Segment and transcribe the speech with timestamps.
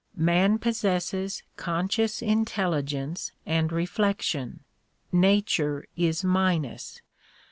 [0.17, 4.61] Man possesses conscious Intel ligence and reflection;
[5.11, 7.03] nature is minus.